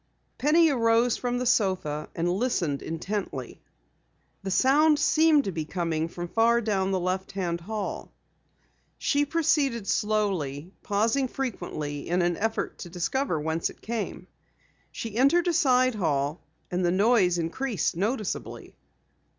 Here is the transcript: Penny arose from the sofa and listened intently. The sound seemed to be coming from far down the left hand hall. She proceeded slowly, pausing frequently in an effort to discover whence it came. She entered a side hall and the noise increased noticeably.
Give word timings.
Penny 0.39 0.71
arose 0.71 1.15
from 1.15 1.37
the 1.37 1.45
sofa 1.45 2.09
and 2.15 2.27
listened 2.27 2.81
intently. 2.81 3.61
The 4.41 4.49
sound 4.49 4.97
seemed 4.97 5.43
to 5.43 5.51
be 5.51 5.63
coming 5.63 6.07
from 6.07 6.27
far 6.27 6.59
down 6.59 6.89
the 6.89 6.99
left 6.99 7.33
hand 7.33 7.61
hall. 7.61 8.11
She 8.97 9.25
proceeded 9.27 9.85
slowly, 9.85 10.73
pausing 10.81 11.27
frequently 11.27 12.09
in 12.09 12.23
an 12.23 12.35
effort 12.37 12.79
to 12.79 12.89
discover 12.89 13.39
whence 13.39 13.69
it 13.69 13.79
came. 13.81 14.25
She 14.91 15.17
entered 15.17 15.47
a 15.47 15.53
side 15.53 15.93
hall 15.93 16.41
and 16.71 16.83
the 16.83 16.89
noise 16.89 17.37
increased 17.37 17.95
noticeably. 17.95 18.75